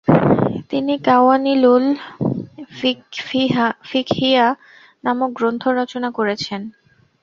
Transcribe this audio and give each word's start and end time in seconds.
তিনি 0.71 0.93
কাওয়ানিনুল 1.07 1.85
ফিকহিয়া 3.89 4.45
নামক 5.03 5.29
গ্রন্থ 5.37 5.63
রচনা 5.79 6.09
করেছেন। 6.17 6.61